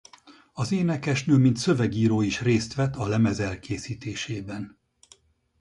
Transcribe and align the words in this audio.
Az 0.53 0.71
énekesnő 0.71 1.37
mint 1.37 1.57
szövegíró 1.57 2.21
is 2.21 2.41
részt 2.41 2.73
vett 2.73 2.95
a 2.95 3.07
lemez 3.07 3.39
elkészítésében. 3.39 4.77